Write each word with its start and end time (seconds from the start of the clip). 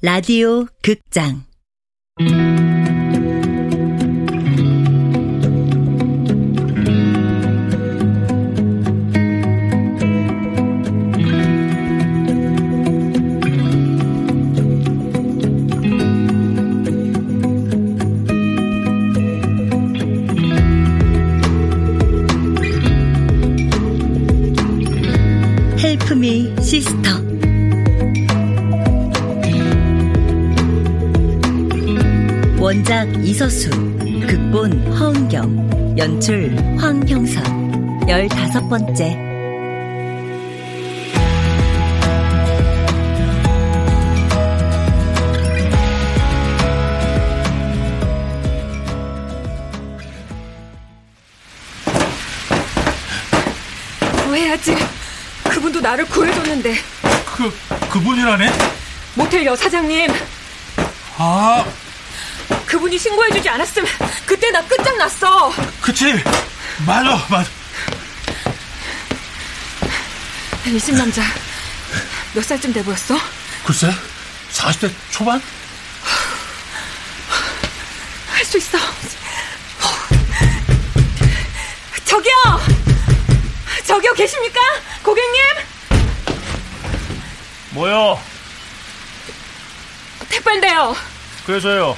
라디오 0.00 0.66
극장. 0.80 1.42
헬프미 25.82 26.54
시스터 26.62 27.37
원작 32.68 33.08
이서수 33.24 33.70
극본 33.70 34.92
허은경 34.92 35.96
연출 35.96 36.54
황형선 36.78 38.06
열다섯 38.06 38.68
번째 38.68 39.16
구해야지. 54.26 54.76
그분도 55.44 55.80
나를 55.80 56.04
구해줬는데. 56.04 56.74
그, 57.34 57.50
그분이라네? 57.88 58.50
모텔 59.14 59.46
여사장님. 59.46 60.10
아, 61.16 61.64
그분이 62.68 62.98
신고해주지 62.98 63.48
않았으면 63.48 63.88
그때 64.26 64.50
나 64.50 64.62
끝장났어. 64.66 65.52
그치. 65.80 66.22
맞아, 66.86 67.16
맞아. 67.30 67.50
이집 70.66 70.94
남자 70.96 71.22
몇 72.34 72.44
살쯤 72.44 72.74
돼 72.74 72.82
보였어? 72.84 73.16
글쎄, 73.64 73.90
40대 74.52 74.92
초반? 75.10 75.40
할 78.30 78.44
수 78.44 78.58
있어. 78.58 78.78
저기요! 82.04 82.32
저기요, 83.86 84.12
계십니까? 84.12 84.60
고객님? 85.02 85.40
뭐요? 87.70 88.20
택배인데요. 90.28 90.94
그래서요. 91.46 91.96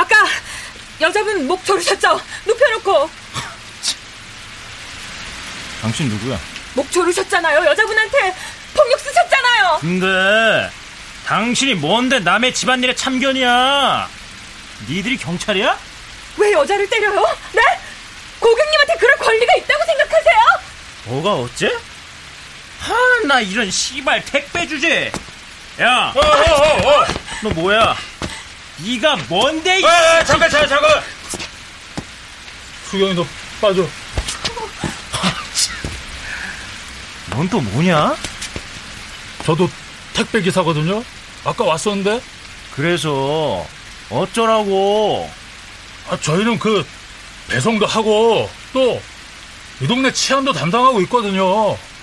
그, 0.00 0.14
아까 0.14 0.26
여자분 1.00 1.46
목 1.46 1.64
조르셨죠? 1.64 2.20
눕혀놓고. 2.46 3.10
당신 5.82 6.08
누구야? 6.08 6.38
목 6.74 6.90
조르셨잖아요. 6.90 7.64
여자분한테 7.66 8.34
폭력 8.74 9.00
쓰셨잖아요. 9.00 9.78
근데 9.80 10.70
당신이 11.26 11.74
뭔데 11.74 12.20
남의 12.20 12.54
집안일에 12.54 12.94
참견이야? 12.94 14.08
니들이 14.88 15.16
경찰이야? 15.16 15.78
왜 16.36 16.52
여자를 16.52 16.88
때려요? 16.88 17.20
네? 17.52 17.62
고객님한테 18.38 18.96
그럴 18.96 19.16
권리가 19.16 19.54
있다고 19.56 19.84
생각하세요? 19.84 20.36
뭐가 21.04 21.34
어째? 21.34 21.76
하, 22.80 23.26
나 23.26 23.40
이런 23.40 23.70
씨발 23.70 24.24
택배 24.24 24.66
주제. 24.66 25.12
야, 25.80 26.12
어, 26.14 26.20
어, 26.20 26.22
어, 26.22 27.00
어. 27.00 27.06
너 27.42 27.50
뭐야? 27.50 27.96
네가 28.84 29.16
뭔데? 29.28 29.80
이 29.80 29.84
아, 29.84 30.24
잠깐, 30.24 30.48
잠깐, 30.50 30.68
잠깐. 30.68 31.02
수경이 32.90 33.14
너 33.14 33.26
빠져. 33.60 33.86
넌 37.30 37.48
또 37.48 37.60
뭐냐? 37.60 38.16
저도 39.44 39.70
택배 40.14 40.40
기사거든요. 40.42 41.02
아까 41.44 41.64
왔었는데. 41.64 42.20
그래서 42.74 43.66
어쩌라고? 44.10 45.30
아, 46.08 46.18
저희는 46.20 46.58
그 46.58 46.84
배송도 47.48 47.86
하고 47.86 48.50
또 48.72 49.00
이 49.82 49.86
동네 49.86 50.12
치안도 50.12 50.52
담당하고 50.52 51.00
있거든요. 51.02 51.42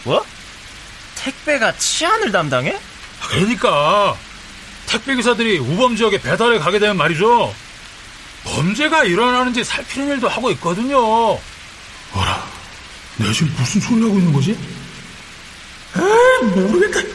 뭐? 0.03 0.25
택배가 1.15 1.77
치안을 1.77 2.31
담당해? 2.31 2.71
아, 2.73 3.27
그러니까 3.27 4.17
택배 4.87 5.15
기사들이 5.15 5.59
우범 5.59 5.95
지역에 5.95 6.19
배달에 6.19 6.59
가게 6.59 6.79
되면 6.79 6.97
말이죠. 6.97 7.53
범죄가 8.45 9.03
일어나는지 9.03 9.63
살피는 9.63 10.15
일도 10.15 10.29
하고 10.29 10.49
있거든요. 10.51 10.97
어라, 12.13 12.47
내가 13.17 13.33
지금 13.33 13.53
무슨 13.57 13.81
소리 13.81 14.01
하고 14.01 14.17
있는 14.17 14.33
거지? 14.33 14.51
에이, 15.97 16.45
모르겠다. 16.47 17.07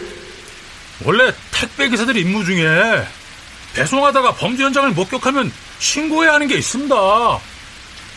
원래 1.05 1.33
택배 1.51 1.89
기사들 1.89 2.17
임무 2.17 2.45
중에 2.45 3.07
배송하다가 3.75 4.35
범죄 4.35 4.65
현장을 4.65 4.91
목격하면 4.91 5.51
신고해야 5.79 6.35
하는 6.35 6.47
게 6.47 6.57
있습니다. 6.57 6.95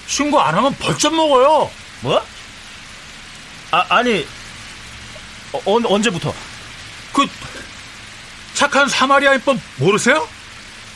신고 0.07 0.41
안 0.41 0.53
하면 0.55 0.75
벌점 0.77 1.15
먹어요. 1.15 1.71
뭐? 2.01 2.25
아, 3.71 3.85
아니, 3.89 4.27
어, 5.53 5.61
언, 5.65 5.85
언제부터? 5.85 6.33
그 7.13 7.25
착한 8.55 8.87
사마리아인법 8.87 9.59
모르세요? 9.77 10.27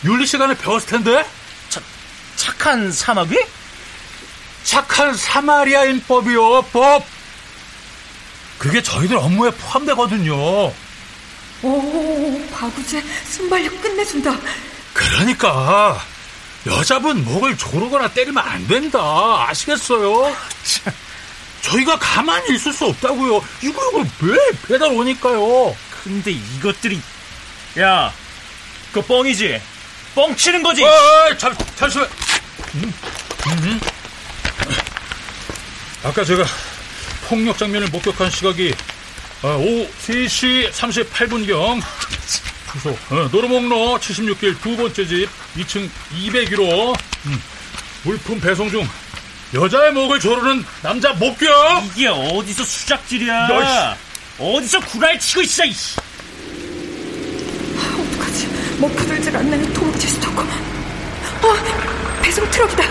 윤리 0.06 0.26
시간에 0.26 0.58
배웠을 0.58 0.88
텐데. 0.88 1.26
차, 1.68 1.82
착한 2.38 2.92
사마귀? 2.92 3.38
착한 4.64 5.14
사마리아인법이요, 5.14 6.62
법. 6.72 7.04
그게 8.58 8.82
저희들 8.82 9.18
업무에 9.18 9.52
포함되거든요. 9.52 10.34
오, 11.62 12.48
바구제 12.54 13.04
순발력 13.30 13.82
끝내준다. 13.82 14.36
그러니까 14.94 16.02
여자분 16.66 17.24
목을 17.26 17.58
조르거나 17.58 18.10
때리면 18.10 18.42
안 18.42 18.66
된다. 18.68 19.46
아시겠어요? 19.50 20.34
저희가 21.62 22.00
가만히 22.00 22.56
있을 22.56 22.72
수 22.72 22.86
없다고요. 22.86 23.44
이거 23.64 23.90
이거 23.90 24.06
왜 24.22 24.38
배달 24.68 24.92
오니까요? 24.92 25.76
근데 26.04 26.32
이것들이 26.32 27.02
야, 27.80 28.14
그거 28.92 29.02
뻥이지? 29.22 29.62
뻥 30.16 30.36
치는 30.36 30.64
거지? 30.64 30.84
어, 30.84 30.90
잠, 31.38 31.56
잠시만. 31.76 32.08
음, 32.76 32.94
음. 33.64 33.80
아까 36.04 36.24
제가 36.24 36.44
폭력 37.28 37.58
장면을 37.58 37.88
목격한 37.90 38.30
시각이 38.30 38.74
아, 39.44 39.48
오후 39.48 39.90
3시 40.08 40.72
38분경 40.72 41.82
주소 42.72 42.90
어, 42.90 43.30
노르목로 43.32 43.98
76길 44.00 44.62
두 44.62 44.76
번째 44.78 45.06
집 45.06 45.30
2층 45.58 45.90
201호 46.14 46.96
음, 47.26 47.42
물품 48.04 48.40
배송 48.40 48.70
중 48.70 48.88
여자의 49.54 49.92
목을 49.94 50.20
조르는 50.20 50.64
남자 50.82 51.12
목격 51.14 51.50
이게 51.86 52.08
어디서 52.08 52.64
수작질이야? 52.64 53.34
야, 53.34 53.98
어디서 54.38 54.80
구랄 54.82 55.20
치고 55.20 55.42
있어, 55.42 55.66
이씨. 55.66 55.98
어떡하지? 57.80 58.48
못 59.30 59.38
부들질 59.38 59.38
않네. 59.38 59.74
도망칠 59.74 60.10
수도 60.10 60.30
없고. 60.30 60.42
어, 60.42 61.54
배송 62.22 62.50
트럭이다. 62.50 62.84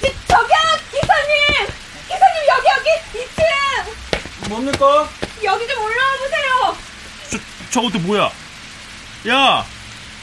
기, 0.00 0.12
저기요, 0.28 0.58
기사님! 0.90 1.66
기사님, 2.06 2.36
여기, 2.48 2.66
여기! 2.76 3.24
2층! 3.24 4.48
뭡니까? 4.48 5.08
여기 5.42 5.66
좀 5.66 5.82
올라와 5.82 6.16
보세요! 6.18 6.76
저, 7.30 7.38
저것도 7.70 7.98
뭐야? 8.00 8.30
야, 9.28 9.64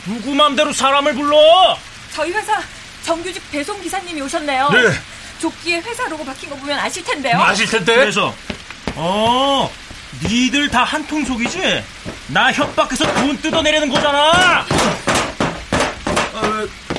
누구 0.05 0.33
맘대로 0.35 0.71
사람을 0.71 1.13
불러? 1.15 1.77
저희 2.13 2.31
회사 2.31 2.61
정규직 3.03 3.49
배송 3.51 3.81
기사님이 3.81 4.21
오셨네요. 4.21 4.69
네. 4.69 4.79
조끼에 5.39 5.79
회사 5.79 6.07
로고 6.07 6.23
박힌 6.23 6.49
거 6.51 6.55
보면 6.55 6.77
아실 6.77 7.03
텐데요. 7.03 7.37
마실 7.39 7.65
텐데 7.65 7.95
그래서, 7.95 8.33
어, 8.95 9.71
니들 10.23 10.69
다 10.69 10.83
한통 10.83 11.25
속이지? 11.25 11.83
나 12.33 12.51
협박해서 12.51 13.13
돈 13.15 13.37
뜯어내려는 13.41 13.89
거잖아! 13.89 14.65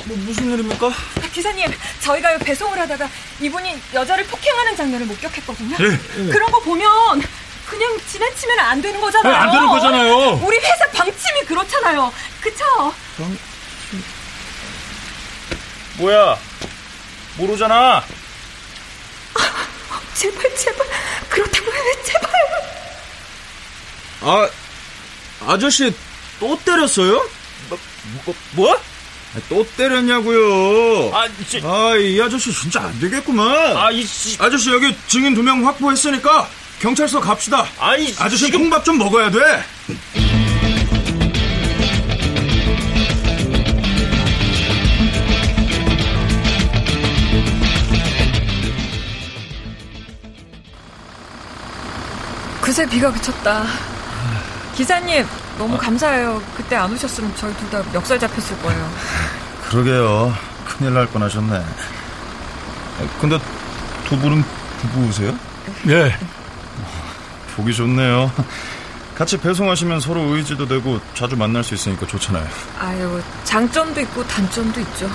뭐 0.05 0.17
무슨 0.17 0.51
일입니까? 0.51 0.87
아, 0.87 1.27
기사님, 1.33 1.73
저희가 2.01 2.37
배송을 2.37 2.77
하다가 2.79 3.09
이분이 3.39 3.81
여자를 3.93 4.25
폭행하는 4.25 4.75
장면을 4.75 5.05
목격했거든요. 5.07 5.77
네. 5.77 5.97
그런 6.29 6.51
거 6.51 6.59
보면 6.59 7.23
그냥 7.65 7.99
지나치면 8.11 8.59
안 8.59 8.81
되는 8.81 8.99
거잖아요. 9.01 9.33
네, 9.33 9.39
안 9.39 9.51
되는 9.51 9.67
거잖아요. 9.67 10.15
우리 10.43 10.57
회사 10.57 10.85
방침이 10.91 11.41
그렇잖아요. 11.45 12.13
그쵸? 12.41 12.93
뭐야? 15.97 16.37
모르잖아. 17.37 18.03
제발, 20.13 20.55
제발. 20.55 20.87
그렇다고 21.29 21.73
해, 21.73 22.03
제발. 22.03 22.31
아, 24.21 24.49
아저씨 25.47 25.93
또 26.39 26.57
때렸어요? 26.63 27.13
뭐? 27.69 27.79
뭐? 28.25 28.35
뭐? 28.55 28.73
아, 28.75 29.39
또 29.49 29.65
때렸냐고요? 29.77 31.11
아, 31.15 31.27
저... 31.49 31.59
아, 31.67 31.95
이 31.97 32.21
아저씨 32.21 32.53
진짜 32.53 32.81
안 32.81 32.99
되겠구만. 32.99 33.47
아, 33.77 33.89
이 33.91 34.03
씨. 34.03 34.37
아저씨 34.39 34.69
여기 34.71 34.95
증인 35.07 35.33
두 35.33 35.41
명 35.41 35.65
확보했으니까 35.65 36.47
경찰서 36.79 37.19
갑시다. 37.19 37.65
아이, 37.79 38.13
아저씨 38.19 38.45
지금... 38.45 38.61
콩밥 38.61 38.83
좀 38.85 38.97
먹어야 38.97 39.31
돼. 39.31 39.39
그새 52.61 52.87
비가 52.87 53.11
그쳤다. 53.11 53.65
기사님, 54.75 55.25
너무 55.57 55.77
감사해요. 55.77 56.41
그때 56.57 56.75
안 56.75 56.91
오셨으면 56.91 57.33
저희 57.35 57.53
둘 57.57 57.69
다 57.69 57.83
멱살 57.93 58.19
잡혔을 58.19 58.57
거예요. 58.61 58.89
그러게요. 59.69 60.33
큰일 60.65 60.93
날 60.93 61.05
뻔하셨네. 61.07 61.63
근데 63.21 63.39
두 64.07 64.17
분은 64.17 64.43
부부세요? 64.93 65.35
예. 65.87 66.15
보기 67.55 67.73
좋네요. 67.73 68.31
같이 69.15 69.37
배송하시면 69.37 69.99
서로 69.99 70.21
의지도 70.35 70.67
되고 70.67 70.99
자주 71.13 71.35
만날 71.37 71.63
수 71.63 71.75
있으니까 71.75 72.07
좋잖아요. 72.07 72.47
아유, 72.79 73.21
장점도 73.43 74.01
있고 74.01 74.25
단점도 74.27 74.79
있죠. 74.81 75.09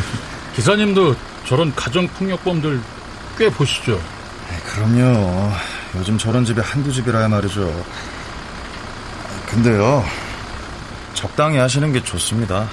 기사님도 0.54 1.16
저런 1.46 1.74
가정폭력범들 1.74 2.80
꽤 3.38 3.48
보시죠? 3.50 3.98
그럼요. 4.66 5.50
요즘 5.96 6.18
저런 6.18 6.44
집이 6.44 6.60
한두 6.60 6.92
집이라야 6.92 7.28
말이죠. 7.28 7.84
근데요, 9.48 10.04
적당히 11.14 11.56
하시는 11.56 11.90
게 11.90 12.04
좋습니다. 12.04 12.68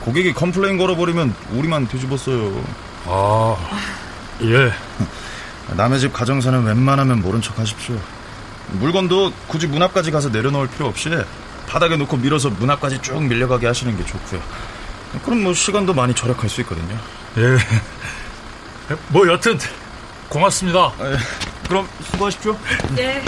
고객이 0.00 0.34
complain 0.34 0.76
걸어버리면 0.76 1.34
우리만 1.52 1.88
뒤집었어요. 1.88 2.62
아, 3.06 3.56
예. 4.42 4.70
남의 5.74 6.00
집 6.00 6.12
가정사는 6.12 6.62
웬만하면 6.62 7.22
모른 7.22 7.40
척 7.40 7.58
하십시오. 7.58 7.98
물건도 8.72 9.32
굳이 9.46 9.66
문 9.66 9.82
앞까지 9.82 10.10
가서 10.10 10.28
내려놓을 10.28 10.68
필요 10.68 10.88
없이 10.88 11.10
바닥에 11.66 11.96
놓고 11.96 12.18
밀어서 12.18 12.50
문 12.50 12.68
앞까지 12.70 13.00
쭉 13.00 13.22
밀려가게 13.22 13.66
하시는 13.66 13.96
게 13.96 14.04
좋고요. 14.04 14.42
그럼 15.24 15.42
뭐 15.42 15.54
시간도 15.54 15.94
많이 15.94 16.14
절약할 16.14 16.50
수 16.50 16.60
있거든요. 16.60 16.98
예. 17.38 17.56
뭐 19.08 19.26
여튼 19.26 19.58
고맙습니다. 20.28 20.92
예. 21.00 21.16
그럼 21.66 21.88
수고하십시오. 22.02 22.58
네. 22.94 23.24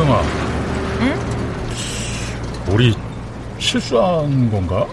수경아. 0.00 0.22
응? 1.00 2.72
우리 2.72 2.96
실수한 3.58 4.50
건가? 4.50 4.86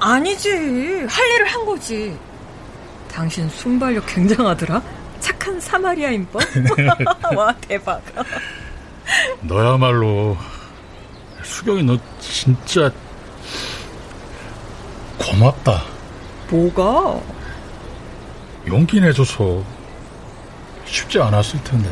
아니지. 0.00 0.50
할 0.50 1.30
일을 1.30 1.46
한 1.46 1.64
거지. 1.64 2.18
당신 3.08 3.48
순발력 3.48 4.04
굉장하더라. 4.06 4.82
착한 5.20 5.60
사마리아인법. 5.60 6.42
와 7.36 7.54
대박. 7.60 8.02
너야말로 9.42 10.36
수경이 11.44 11.84
너 11.84 11.96
진짜 12.18 12.90
고맙다. 15.18 15.84
뭐가? 16.50 17.20
용기 18.66 19.00
내줘서 19.00 19.62
쉽지 20.84 21.20
않았을 21.20 21.62
텐데. 21.62 21.88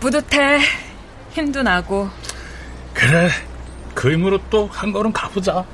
뿌듯해. 0.00 0.89
힘도 1.32 1.62
나고. 1.62 2.08
그래. 2.94 3.30
그 3.94 4.12
힘으로 4.12 4.38
또 4.50 4.66
한 4.72 4.92
걸음 4.92 5.12
가보자. 5.12 5.64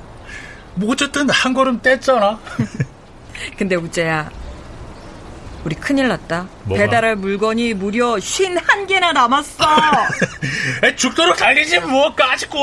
뭐 0.74 0.92
어쨌든 0.92 1.28
한 1.30 1.54
걸음 1.54 1.80
뗐잖아. 1.80 2.38
근데 3.56 3.76
우재야. 3.76 4.30
우리 5.64 5.74
큰일 5.74 6.08
났다. 6.08 6.46
뭐가? 6.64 6.82
배달할 6.84 7.16
물건이 7.16 7.74
무려 7.74 8.14
51개나 8.16 9.12
남았어. 9.12 9.64
죽도록 10.96 11.36
달리지 11.36 11.80
뭐 11.80 12.14
까짓고. 12.14 12.56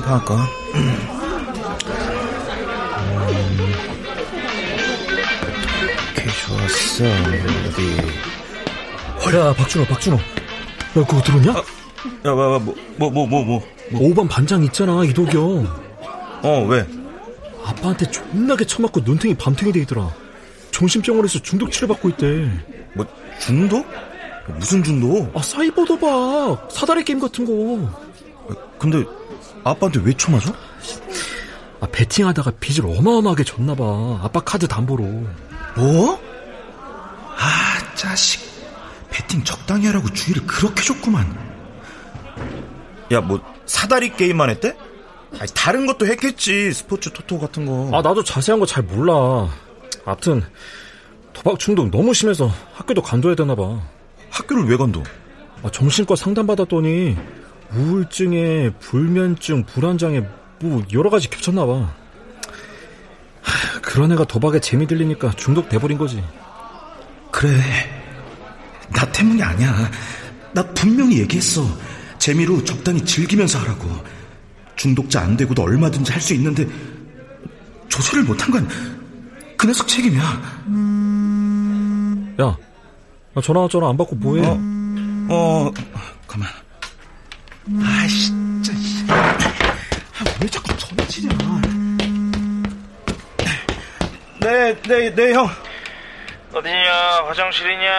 한판 0.00 0.18
할까? 0.18 0.48
음. 0.74 0.98
오케이, 6.10 6.26
좋았어. 6.46 7.04
어디. 7.68 9.36
야, 9.36 9.52
박준호, 9.54 9.86
박준호. 9.86 10.16
야, 10.16 10.22
그거 10.92 11.20
들었냐? 11.22 11.52
야, 11.52 11.62
뭐, 12.24 12.58
뭐, 12.58 12.74
뭐, 12.96 13.10
뭐, 13.10 13.26
뭐, 13.26 13.44
뭐, 13.44 13.62
뭐. 13.90 14.08
오반 14.08 14.26
반장 14.28 14.64
있잖아, 14.64 15.04
이도경. 15.04 15.66
어, 16.42 16.66
왜? 16.68 16.86
아빠한테 17.64 18.10
존나게 18.10 18.64
처맞고 18.64 19.00
눈탱이 19.00 19.34
밤탱이 19.34 19.72
돼 19.72 19.80
있더라. 19.80 20.10
정신병원에서 20.70 21.40
중독 21.40 21.70
치료받고 21.70 22.08
있대. 22.10 22.50
뭐, 22.94 23.06
중독? 23.38 23.86
무슨 24.58 24.82
중독? 24.82 25.30
아, 25.36 25.42
사이버 25.42 25.84
도박. 25.84 26.68
사다리 26.72 27.04
게임 27.04 27.20
같은 27.20 27.44
거. 27.44 27.88
근데, 28.78 29.04
아빠한테 29.64 30.00
왜 30.02 30.12
쳐맞아? 30.14 30.52
아, 31.80 31.86
베팅하다가 31.92 32.52
빚을 32.60 32.86
어마어마하게 32.98 33.44
졌나 33.44 33.74
봐. 33.74 33.84
아빠 34.22 34.40
카드 34.40 34.66
담보로. 34.68 35.02
뭐? 35.76 36.20
아, 37.36 37.94
자식. 37.94 38.40
배팅 39.10 39.42
적당히 39.44 39.86
하라고 39.86 40.08
주의를 40.12 40.46
그렇게 40.46 40.82
줬구만. 40.82 41.50
야, 43.12 43.20
뭐, 43.20 43.40
사다리 43.66 44.14
게임만 44.14 44.50
했대? 44.50 44.76
아니, 45.38 45.50
다른 45.54 45.86
것도 45.86 46.06
했겠지. 46.06 46.72
스포츠 46.72 47.10
토토 47.12 47.38
같은 47.38 47.64
거. 47.66 47.90
아, 47.96 48.02
나도 48.02 48.22
자세한 48.24 48.60
거 48.60 48.66
잘 48.66 48.82
몰라. 48.82 49.48
아무튼 50.04 50.42
도박 51.32 51.58
중독 51.58 51.90
너무 51.90 52.12
심해서 52.14 52.50
학교도 52.74 53.02
간도해야 53.02 53.36
되나 53.36 53.54
봐. 53.54 53.80
학교를 54.30 54.64
왜 54.68 54.76
간도? 54.76 55.02
아, 55.62 55.70
정신과 55.70 56.16
상담받았더니 56.16 57.16
우울증에 57.74 58.70
불면증, 58.80 59.64
불안장애 59.64 60.22
뭐 60.60 60.82
여러 60.92 61.10
가지 61.10 61.28
겹쳤나 61.30 61.66
봐. 61.66 61.94
하, 63.42 63.80
그런 63.80 64.12
애가 64.12 64.24
도박에 64.24 64.60
재미 64.60 64.86
들리니까 64.86 65.30
중독돼 65.32 65.78
버린 65.78 65.96
거지. 65.98 66.22
그래. 67.30 67.50
나 68.90 69.10
때문이 69.10 69.42
아니야. 69.42 69.90
나 70.52 70.62
분명히 70.74 71.18
얘기했어. 71.20 71.62
재미로 72.18 72.62
적당히 72.64 73.04
즐기면서 73.04 73.58
하라고. 73.60 73.88
중독자 74.76 75.20
안 75.20 75.36
되고도 75.36 75.62
얼마든지 75.62 76.12
할 76.12 76.20
수 76.20 76.34
있는데 76.34 76.66
조절을 77.88 78.24
못한 78.24 78.50
건 78.50 79.00
그 79.60 79.66
녀석 79.66 79.86
책임이야. 79.88 80.22
야, 82.40 82.56
나 83.34 83.42
전화 83.42 83.60
왔잖아. 83.60 83.90
안 83.90 83.96
받고 83.98 84.16
뭐해? 84.16 84.42
어, 84.46 84.58
어 85.28 85.70
가만. 86.26 86.48
아, 87.82 88.06
진짜. 88.08 88.72
아, 89.12 90.24
왜 90.42 90.48
자꾸 90.48 90.76
전화 90.76 91.06
치냐. 91.06 91.28
네, 94.40 94.74
네, 94.82 95.14
네, 95.14 95.32
형. 95.34 95.48
어디냐? 96.52 96.92
화장실이냐? 97.26 97.92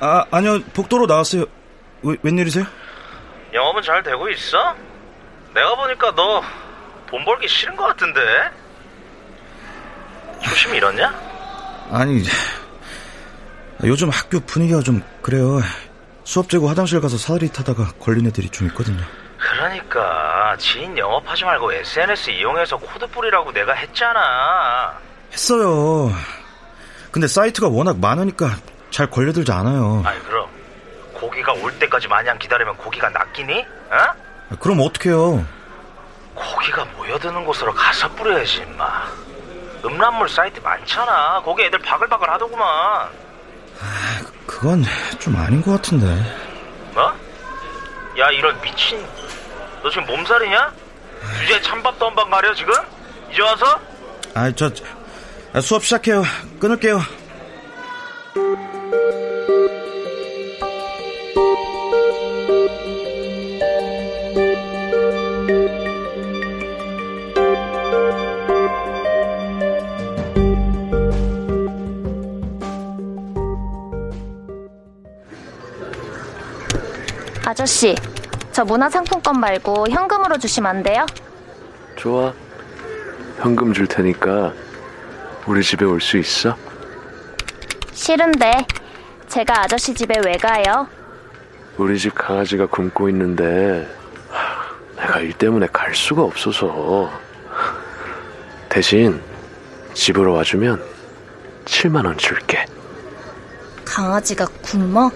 아, 0.00 0.24
아니요. 0.30 0.60
복도로 0.72 1.06
나왔어요. 1.06 1.44
왜, 2.02 2.16
웬일이세요? 2.22 2.64
영업은 3.52 3.82
잘 3.82 4.02
되고 4.02 4.28
있어? 4.30 4.74
내가 5.54 5.74
보니까 5.76 6.10
너 6.14 6.42
돈 7.14 7.24
벌기 7.24 7.46
싫은 7.46 7.76
것 7.76 7.86
같은데? 7.86 8.20
초심 10.42 10.74
잃었냐? 10.74 11.14
아니, 11.92 12.24
요즘 13.84 14.08
학교 14.10 14.40
분위기가 14.40 14.80
좀 14.80 15.00
그래요. 15.22 15.60
수업 16.24 16.48
째고 16.48 16.68
화장실 16.68 17.00
가서 17.00 17.16
사다리 17.18 17.48
타다가 17.52 17.92
걸린 18.00 18.26
애들이 18.26 18.48
좀 18.48 18.66
있거든요. 18.68 19.02
그러니까 19.38 20.56
지인 20.58 20.96
영업하지 20.96 21.44
말고 21.44 21.72
SNS 21.72 22.30
이용해서 22.30 22.76
코드 22.78 23.06
뿌리라고 23.06 23.52
내가 23.52 23.72
했잖아. 23.74 24.98
했어요. 25.32 26.10
근데 27.10 27.26
사이트가 27.28 27.68
워낙 27.68 27.98
많으니까 27.98 28.50
잘 28.90 29.08
걸려들지 29.10 29.52
않아요. 29.52 30.02
아이 30.04 30.18
그럼 30.20 30.48
고기가 31.12 31.52
올 31.52 31.78
때까지 31.78 32.08
마냥 32.08 32.38
기다리면 32.38 32.76
고기가 32.76 33.08
낚이니? 33.10 33.60
어? 33.60 34.56
그럼 34.60 34.80
어떡해요? 34.80 35.44
고기가 36.34 36.84
모여드는 36.96 37.44
곳으로 37.44 37.72
가서 37.74 38.08
뿌려야지 38.14 38.62
임마 38.62 39.06
음란물 39.84 40.28
사이트 40.28 40.58
많잖아 40.60 41.42
거기 41.42 41.62
애들 41.64 41.78
바글바글 41.80 42.28
하더구만 42.30 43.08
그건 44.46 44.84
좀 45.18 45.36
아닌 45.36 45.62
것 45.62 45.72
같은데. 45.72 46.06
뭐? 46.92 47.04
야 48.18 48.30
이런 48.30 48.60
미친 48.60 49.04
너 49.82 49.90
지금 49.90 50.06
몸살이냐? 50.06 50.72
주제 51.40 51.60
찬밥도 51.60 52.06
한방 52.06 52.30
가려 52.30 52.54
지금? 52.54 52.72
이제 53.30 53.42
와서? 53.42 53.80
아, 54.34 54.50
저, 54.52 54.70
아, 55.52 55.60
수업 55.60 55.84
시작해요. 55.84 56.22
끊을게요. 56.60 57.00
저 78.64 78.66
문화상품권 78.66 79.40
말고 79.40 79.88
현금으로 79.90 80.38
주시면 80.38 80.76
안 80.76 80.82
돼요? 80.82 81.04
좋아. 81.96 82.32
현금 83.38 83.74
줄 83.74 83.86
테니까 83.86 84.54
우리 85.46 85.62
집에 85.62 85.84
올 85.84 86.00
수 86.00 86.16
있어? 86.16 86.56
싫은데 87.92 88.66
제가 89.28 89.64
아저씨 89.64 89.92
집에 89.92 90.14
왜 90.24 90.38
가요? 90.38 90.88
우리 91.76 91.98
집 91.98 92.14
강아지가 92.14 92.64
굶고 92.66 93.10
있는데 93.10 93.86
하, 94.30 94.74
내가 94.96 95.20
일 95.20 95.34
때문에 95.34 95.66
갈 95.70 95.94
수가 95.94 96.22
없어서 96.22 97.10
대신 98.70 99.20
집으로 99.92 100.32
와주면 100.32 100.82
7만 101.66 102.06
원 102.06 102.16
줄게. 102.16 102.64
강아지가 103.84 104.46
굶어? 104.62 105.10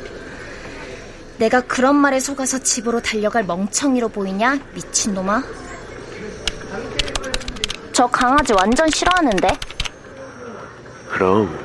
내가 1.38 1.60
그런 1.60 1.94
말에 1.96 2.18
속아서 2.18 2.58
집으로 2.58 3.00
달려갈 3.00 3.44
멍청이로 3.44 4.08
보이냐? 4.08 4.58
미친놈아. 4.74 5.42
저 7.92 8.06
강아지 8.08 8.52
완전 8.52 8.88
싫어하는데? 8.90 9.48
그럼 11.08 11.56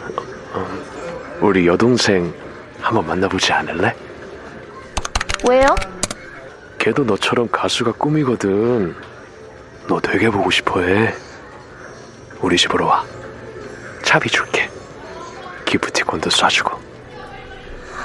어, 0.54 0.68
우리 1.42 1.68
여동생 1.68 2.34
한번 2.80 3.06
만나보지 3.08 3.52
않을래? 3.52 3.96
왜요? 5.48 5.66
걔도 6.78 7.04
너처럼 7.04 7.50
가수가 7.50 7.94
꿈이거든. 7.94 8.96
너 9.88 10.00
되게 10.00 10.30
보고 10.30 10.52
싶어해. 10.52 11.14
우리 12.42 12.58
집으로 12.58 12.88
와. 12.88 13.06
차비 14.04 14.30
줄게. 14.30 14.70
기프티콘도 15.66 16.30
쏴주고. 16.30 16.78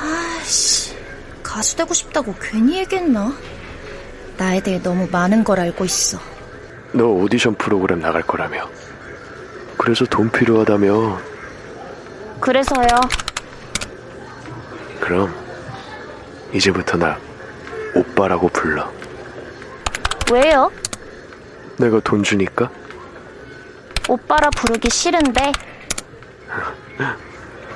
아씨, 0.01 0.88
가수 1.59 1.75
되고 1.75 1.93
싶다고 1.93 2.37
괜히 2.41 2.79
얘기했나? 2.79 3.33
나에 4.37 4.63
대해 4.63 4.81
너무 4.81 5.09
많은 5.11 5.43
걸 5.43 5.59
알고 5.59 5.85
있어. 5.87 6.17
너 6.93 7.07
오디션 7.07 7.57
프로그램 7.57 7.99
나갈 7.99 8.23
거라며. 8.23 8.71
그래서 9.77 10.05
돈 10.05 10.31
필요하다며. 10.31 11.21
그래서요. 12.39 12.87
그럼 15.01 15.35
이제부터 16.53 16.97
나 16.97 17.19
오빠라고 17.93 18.49
불러. 18.51 18.89
왜요? 20.33 20.71
내가 21.77 21.99
돈 22.05 22.23
주니까? 22.23 22.71
오빠라 24.09 24.49
부르기 24.51 24.89
싫은데 24.91 25.51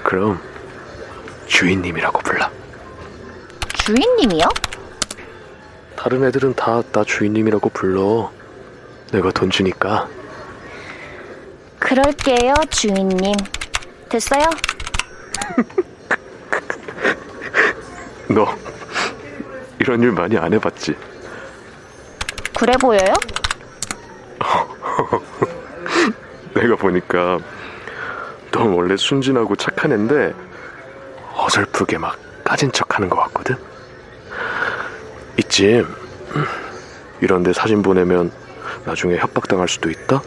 그럼 0.04 0.40
주인님이라고 1.48 2.20
불러. 2.20 2.61
주인님이요? 3.84 4.44
다른 5.96 6.24
애들은 6.24 6.54
다 6.54 6.82
나 6.92 7.02
주인님이라고 7.04 7.68
불러. 7.70 8.30
내가 9.12 9.30
돈 9.32 9.50
주니까. 9.50 10.08
그럴게요, 11.80 12.54
주인님. 12.70 13.34
됐어요? 14.08 14.44
너 18.28 18.46
이런 19.80 20.00
일 20.02 20.12
많이 20.12 20.38
안 20.38 20.52
해봤지? 20.52 20.94
그래 22.56 22.74
보여요? 22.80 23.12
내가 26.54 26.76
보니까 26.76 27.38
너 28.52 28.64
원래 28.64 28.96
순진하고 28.96 29.56
착한 29.56 29.90
앤데 29.92 30.32
어설프게 31.34 31.98
막 31.98 32.16
까진 32.44 32.70
척하는 32.70 33.08
것 33.08 33.16
같거든. 33.16 33.56
이쯤 35.52 35.86
이런데 37.20 37.52
사진 37.52 37.82
보내면 37.82 38.32
나중에 38.86 39.18
협박당할 39.18 39.68
수도 39.68 39.90
있다. 39.90 40.22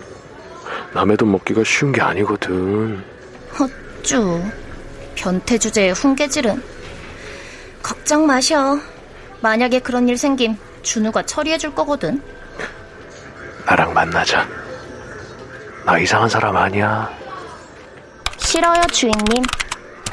남의 0.93 1.17
돈 1.17 1.31
먹기가 1.31 1.63
쉬운 1.65 1.91
게 1.91 2.01
아니거든. 2.01 3.03
헛쭈. 3.57 4.43
변태 5.15 5.57
주제에 5.57 5.89
훈계질은. 5.91 6.61
걱정 7.81 8.27
마셔. 8.27 8.77
만약에 9.41 9.79
그런 9.79 10.07
일 10.07 10.17
생김, 10.17 10.57
준우가 10.83 11.23
처리해 11.23 11.57
줄 11.57 11.73
거거든. 11.73 12.21
나랑 13.65 13.93
만나자. 13.93 14.47
나 15.85 15.97
이상한 15.97 16.29
사람 16.29 16.55
아니야. 16.55 17.09
싫어요, 18.37 18.81
주인님. 18.91 19.43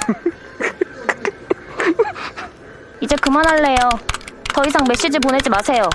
이제 3.00 3.14
그만할래요. 3.16 3.76
더 4.52 4.62
이상 4.66 4.85
메시지 4.87 5.18
보내지 5.18 5.49
마세요. 5.49 5.88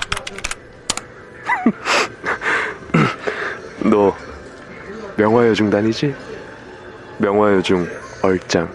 너 3.80 4.16
명화여중 5.16 5.70
다니지? 5.70 6.16
명화여중 7.20 7.88
얼짱. 8.24 8.74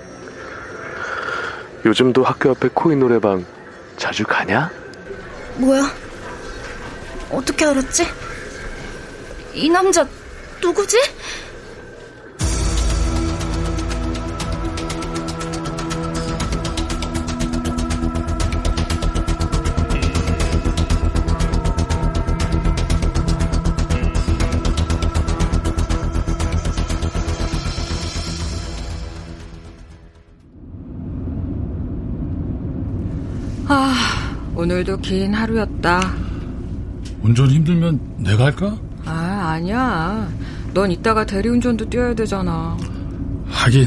요즘도 1.84 2.22
학교 2.22 2.50
앞에 2.50 2.68
코인 2.72 3.00
노래방 3.00 3.44
자주 3.96 4.24
가냐? 4.24 4.70
뭐야? 5.56 5.82
어떻게 7.30 7.64
알았지? 7.64 8.06
이 9.54 9.68
남자 9.68 10.06
누구지? 10.60 10.96
오늘도 34.72 34.96
긴 34.98 35.34
하루였다. 35.34 36.00
운전 37.20 37.46
힘들면 37.50 38.00
내가 38.16 38.46
할까? 38.46 38.74
아, 39.04 39.50
아니야. 39.54 40.26
넌 40.72 40.90
이따가 40.90 41.26
대리운전도 41.26 41.90
뛰어야 41.90 42.14
되잖아. 42.14 42.74
하긴 43.48 43.86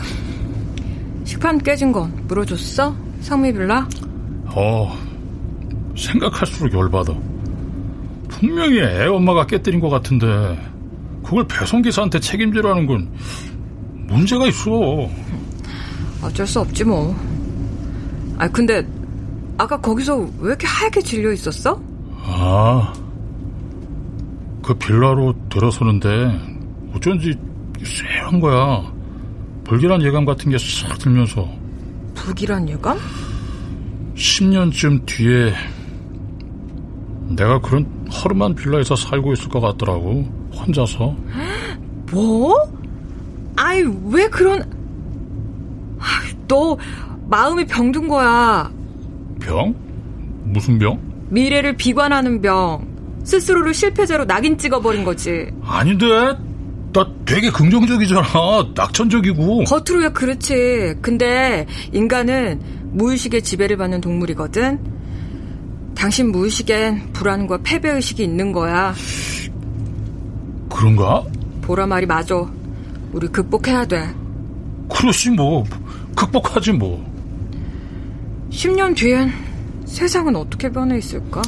식판 1.23 1.57
깨진 1.57 1.91
건 1.91 2.13
물어줬어? 2.27 2.95
상미빌라? 3.21 3.89
어 4.45 4.95
생각할수록 5.97 6.71
열받아 6.71 7.13
분명히 8.29 8.79
애 8.79 9.07
엄마가 9.07 9.47
깨뜨린 9.47 9.79
것 9.79 9.89
같은데 9.89 10.27
그걸 11.23 11.47
배송기사한테 11.47 12.19
책임지라는 12.19 12.85
건 12.85 13.09
문제가 14.07 14.45
있어 14.47 15.09
어쩔 16.21 16.45
수 16.45 16.59
없지 16.59 16.83
뭐. 16.83 17.15
아, 18.37 18.47
근데 18.49 18.85
아까 19.57 19.77
거기서 19.79 20.17
왜 20.39 20.49
이렇게 20.49 20.67
하얗게 20.67 21.01
질려 21.01 21.31
있었어? 21.31 21.79
아, 22.23 22.93
그 24.63 24.73
빌라로 24.73 25.33
들어서는데 25.49 26.09
어쩐지 26.95 27.37
쎄한 27.83 28.39
거야. 28.39 28.93
불길한 29.63 30.01
예감 30.03 30.25
같은 30.25 30.51
게 30.51 30.57
싹 30.59 30.97
들면서 30.99 31.47
불길한 32.13 32.67
예감? 32.69 32.97
10년쯤 34.15 35.05
뒤에 35.05 35.53
내가 37.29 37.59
그런 37.59 37.85
허름한 38.11 38.55
빌라에서 38.55 38.95
살고 38.95 39.33
있을 39.33 39.49
것 39.49 39.59
같더라고. 39.59 40.23
혼자서. 40.53 41.15
뭐? 42.11 42.55
아이, 43.57 43.83
왜 44.09 44.27
그런... 44.29 44.61
아이, 45.99 46.31
너 46.47 46.77
마음이 47.27 47.65
병든 47.65 48.07
거야. 48.07 48.71
병? 49.45 49.75
무슨 50.43 50.79
병? 50.79 50.99
미래를 51.29 51.77
비관하는 51.77 52.41
병. 52.41 52.87
스스로를 53.23 53.73
실패자로 53.73 54.25
낙인 54.25 54.57
찍어버린 54.57 55.03
거지. 55.03 55.47
아닌데? 55.63 56.05
나 56.93 57.07
되게 57.25 57.49
긍정적이잖아. 57.51 58.23
낙천적이고. 58.75 59.65
겉으로야 59.65 60.09
그렇지. 60.09 60.95
근데 61.01 61.65
인간은 61.91 62.59
무의식의 62.91 63.41
지배를 63.43 63.77
받는 63.77 64.01
동물이거든. 64.01 64.79
당신 65.95 66.31
무의식엔 66.31 67.13
불안과 67.13 67.59
패배의식이 67.63 68.23
있는 68.23 68.51
거야. 68.51 68.93
그런가? 70.69 71.23
보라 71.61 71.85
말이 71.87 72.05
맞아. 72.05 72.35
우리 73.11 73.27
극복해야 73.27 73.85
돼. 73.85 74.09
그렇지 74.89 75.31
뭐. 75.31 75.63
극복하지 76.15 76.73
뭐. 76.73 77.14
10년 78.49 78.95
뒤엔 78.95 79.31
세상은 79.85 80.35
어떻게 80.35 80.69
변해 80.71 80.97
있을까? 80.97 81.41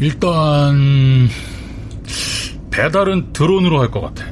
일단 0.00 1.28
배달은 2.70 3.32
드론으로 3.32 3.80
할 3.80 3.90
것 3.90 4.00
같아. 4.00 4.24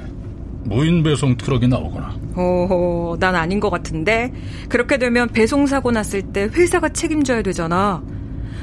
무인 0.64 1.02
배송 1.02 1.36
트럭이 1.36 1.68
나오거나. 1.68 2.14
오, 2.36 3.16
난 3.18 3.34
아닌 3.34 3.60
것 3.60 3.70
같은데. 3.70 4.32
그렇게 4.68 4.98
되면 4.98 5.28
배송 5.28 5.66
사고 5.66 5.90
났을 5.90 6.22
때 6.22 6.44
회사가 6.52 6.90
책임져야 6.90 7.42
되잖아. 7.42 8.02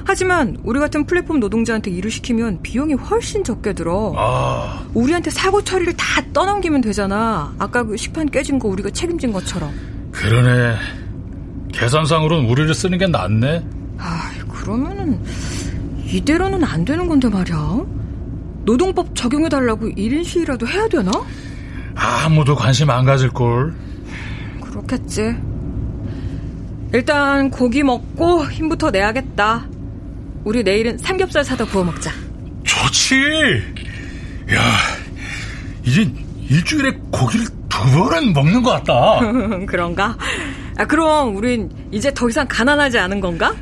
하지만 0.05 0.57
우리 0.63 0.79
같은 0.79 1.05
플랫폼 1.05 1.39
노동자한테 1.39 1.91
일을 1.91 2.09
시키면 2.09 2.61
비용이 2.61 2.93
훨씬 2.93 3.43
적게 3.43 3.73
들어. 3.73 4.13
아. 4.15 4.85
우리한테 4.93 5.31
사고 5.31 5.61
처리를 5.63 5.93
다 5.97 6.21
떠넘기면 6.33 6.81
되잖아. 6.81 7.53
아까 7.59 7.83
그 7.83 7.97
식판 7.97 8.27
깨진 8.29 8.57
거 8.57 8.69
우리가 8.69 8.89
책임진 8.91 9.33
것처럼. 9.33 9.69
그러네. 10.11 10.75
계산상으로는 11.77 12.50
우리를 12.50 12.74
쓰는 12.74 12.98
게 12.98 13.07
낫네. 13.07 13.63
아, 14.00 14.31
그러면은 14.50 15.19
이대로는 16.05 16.63
안 16.63 16.84
되는 16.86 17.07
건데 17.07 17.29
말이야. 17.29 17.81
노동법 18.65 19.15
적용해달라고 19.15 19.89
1인 19.89 20.25
시위라도 20.25 20.67
해야 20.67 20.88
되나? 20.88 21.12
아무도 21.96 22.55
관심 22.55 22.89
안 22.89 23.05
가질걸. 23.05 23.74
그렇겠지. 24.62 25.36
일단 26.93 27.50
고기 27.51 27.84
먹고 27.84 28.46
힘부터 28.46 28.91
내야겠다. 28.91 29.67
우리 30.43 30.63
내일은 30.63 30.98
삼겹살 30.98 31.43
사다 31.43 31.65
구워 31.65 31.84
먹자. 31.84 32.12
좋지. 32.63 33.15
야, 34.53 34.62
이제 35.84 36.10
일주일에 36.50 36.98
고기를 37.12 37.46
두 37.69 37.91
번은 37.91 38.34
먹는 38.34 38.63
것 38.63 38.72
같다. 38.72 39.19
그런가? 39.67 40.17
아, 40.77 40.86
그럼 40.86 41.36
우린 41.36 41.69
이제 41.91 42.13
더 42.13 42.29
이상 42.29 42.46
가난하지 42.48 43.00
않은 43.00 43.19
건가? 43.19 43.53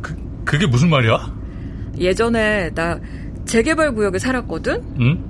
그, 0.00 0.16
그게 0.44 0.66
무슨 0.66 0.88
말이야? 0.90 1.34
예전에 1.98 2.70
나 2.74 2.98
재개발 3.44 3.92
구역에 3.94 4.18
살았거든? 4.18 4.82
응? 5.00 5.24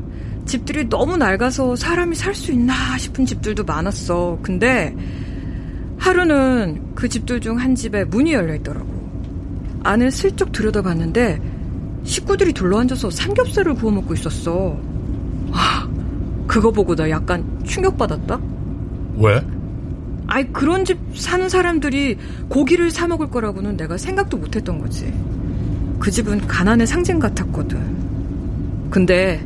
집들이 0.47 0.89
너무 0.89 1.17
낡아서 1.17 1.77
사람이 1.77 2.15
살 2.17 2.35
수 2.35 2.53
있나 2.53 2.97
싶은 2.99 3.27
집들도 3.27 3.65
많았어. 3.65 4.39
근데 4.43 4.95
하루는 5.99 6.95
그 6.95 7.09
집들 7.09 7.41
중 7.41 7.59
한 7.59 7.75
집에 7.75 8.05
문이 8.05 8.33
열려 8.33 8.55
있더라고. 8.55 8.87
안을 9.85 10.11
슬쩍 10.11 10.53
들여다봤는데 10.53 11.41
식구들이 12.05 12.53
둘러앉아서 12.53 13.11
삼겹살을 13.11 13.75
구워 13.75 13.93
먹고 13.93 14.15
있었어. 14.15 14.79
아, 15.53 15.89
그거 16.47 16.71
보고 16.71 16.95
나 16.95 17.09
약간 17.11 17.45
충격받았다. 17.65 18.39
왜? 19.17 19.43
아이 20.29 20.45
그런 20.53 20.85
집 20.85 20.99
사는 21.15 21.49
사람들이 21.49 22.19
고기를 22.49 22.91
사 22.91 23.09
먹을 23.09 23.31
거라고는 23.31 23.77
내가 23.79 23.97
생각도 23.97 24.37
못 24.37 24.55
했던 24.55 24.79
거지. 24.79 25.13
그 25.99 26.11
집은 26.11 26.47
가난의 26.47 26.87
상징 26.87 27.19
같았거든. 27.19 28.89
근데 28.91 29.45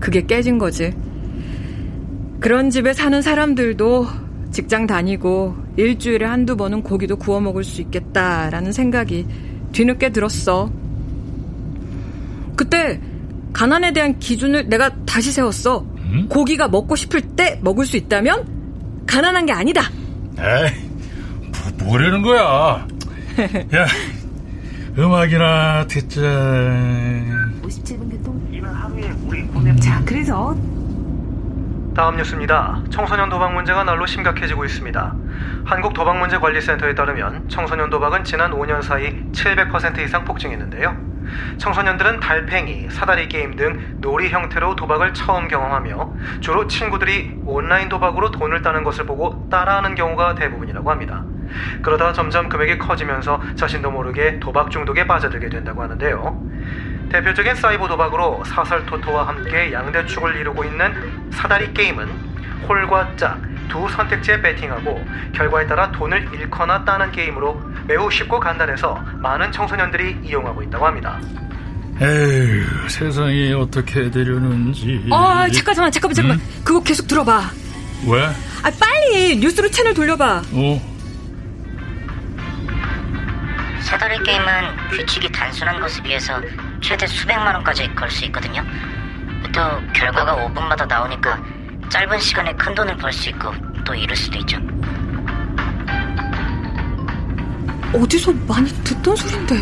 그게 0.00 0.26
깨진 0.26 0.58
거지. 0.58 0.92
그런 2.40 2.68
집에 2.68 2.92
사는 2.92 3.22
사람들도 3.22 4.06
직장 4.50 4.86
다니고 4.86 5.54
일주일에 5.76 6.26
한두 6.26 6.56
번은 6.56 6.82
고기도 6.82 7.16
구워 7.16 7.40
먹을 7.40 7.62
수 7.62 7.80
있겠다라는 7.80 8.72
생각이 8.72 9.26
뒤늦게 9.72 10.10
들었어. 10.10 10.70
그때 12.56 13.00
가난에 13.52 13.92
대한 13.92 14.18
기준을 14.18 14.68
내가 14.68 14.90
다시 15.06 15.30
세웠어. 15.30 15.86
음? 15.96 16.26
고기가 16.28 16.66
먹고 16.66 16.96
싶을 16.96 17.20
때 17.20 17.60
먹을 17.62 17.86
수 17.86 17.96
있다면 17.96 19.04
가난한 19.06 19.46
게 19.46 19.52
아니다. 19.52 19.82
에이, 20.38 20.90
뭐, 21.78 21.86
뭐라는 21.88 22.22
거야? 22.22 22.86
야, 23.74 23.86
음악이나 24.98 25.86
듣자. 25.86 26.20
57분 27.62 28.10
교통. 28.10 28.48
이번 28.52 28.70
하루에 28.74 29.10
우리 29.26 29.44
보내. 29.46 29.74
자, 29.76 30.02
그래서 30.04 30.56
다음 31.94 32.16
뉴스입니다. 32.16 32.82
청소년 32.90 33.28
도박 33.28 33.54
문제가 33.54 33.84
날로 33.84 34.04
심각해지고 34.06 34.64
있습니다. 34.64 35.14
한국도박문제관리센터에 35.64 36.94
따르면 36.94 37.48
청소년 37.48 37.88
도박은 37.90 38.24
지난 38.24 38.50
5년 38.50 38.82
사이 38.82 39.14
700% 39.32 39.98
이상 40.00 40.24
폭증했는데요. 40.24 41.13
청소년들은 41.58 42.20
달팽이, 42.20 42.88
사다리 42.90 43.28
게임 43.28 43.56
등 43.56 43.98
놀이 44.00 44.28
형태로 44.28 44.76
도박을 44.76 45.14
처음 45.14 45.48
경험하며 45.48 46.14
주로 46.40 46.66
친구들이 46.66 47.40
온라인 47.44 47.88
도박으로 47.88 48.30
돈을 48.30 48.62
따는 48.62 48.84
것을 48.84 49.06
보고 49.06 49.48
따라하는 49.50 49.94
경우가 49.94 50.34
대부분이라고 50.34 50.90
합니다. 50.90 51.24
그러다 51.82 52.12
점점 52.12 52.48
금액이 52.48 52.78
커지면서 52.78 53.40
자신도 53.54 53.90
모르게 53.90 54.40
도박 54.40 54.70
중독에 54.70 55.06
빠져들게 55.06 55.48
된다고 55.48 55.82
하는데요. 55.82 56.42
대표적인 57.10 57.54
사이버 57.54 57.86
도박으로 57.86 58.42
사설 58.44 58.84
토토와 58.86 59.28
함께 59.28 59.72
양대축을 59.72 60.36
이루고 60.36 60.64
있는 60.64 61.30
사다리 61.30 61.72
게임은 61.72 62.08
홀과 62.68 63.16
짝 63.16 63.40
두 63.68 63.88
선택지에 63.88 64.40
배팅하고 64.40 65.04
결과에 65.34 65.66
따라 65.66 65.90
돈을 65.92 66.28
잃거나 66.34 66.84
따는 66.84 67.10
게임으로 67.12 67.60
매우 67.86 68.10
쉽고 68.10 68.40
간단해서 68.40 69.02
많은 69.18 69.52
청소년들이 69.52 70.20
이용하고 70.24 70.62
있다고 70.62 70.86
합니다. 70.86 71.18
에휴, 72.00 72.88
세상이 72.88 73.52
어떻게 73.52 74.10
되려는지. 74.10 75.06
아, 75.12 75.46
잠깐만, 75.52 75.90
잠깐만, 75.92 76.14
잠깐만. 76.14 76.38
음? 76.38 76.62
그거 76.64 76.82
계속 76.82 77.06
들어봐. 77.06 77.42
왜? 78.08 78.24
아, 78.26 78.70
빨리 78.80 79.36
뉴스로 79.36 79.68
채널 79.68 79.94
돌려봐. 79.94 80.42
어. 80.52 80.94
사다리 83.80 84.18
게임은 84.22 84.44
규칙이 84.90 85.30
단순한 85.30 85.78
것에 85.80 86.02
비해서 86.02 86.40
최대 86.80 87.06
수백만 87.06 87.54
원까지 87.54 87.94
걸 87.94 88.10
수 88.10 88.24
있거든요. 88.26 88.62
또 89.52 89.60
결과가 89.92 90.34
5분마다 90.36 90.86
나오니까 90.88 91.40
짧은 91.94 92.18
시간에 92.18 92.52
큰 92.56 92.74
돈을 92.74 92.96
벌 92.96 93.12
수 93.12 93.28
있고 93.30 93.52
또 93.84 93.94
잃을 93.94 94.16
수도 94.16 94.36
있죠. 94.38 94.56
어디서 97.92 98.32
많이 98.48 98.68
듣던 98.82 99.14
소린데? 99.14 99.54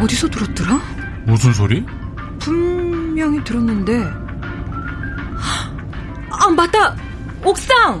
어디서 0.00 0.30
들었더라? 0.30 0.80
무슨 1.26 1.52
소리? 1.52 1.84
분명히 2.38 3.44
들었는데. 3.44 4.02
아, 6.30 6.50
맞다! 6.56 6.96
옥상! 7.44 8.00